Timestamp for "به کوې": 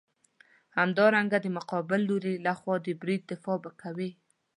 3.63-4.09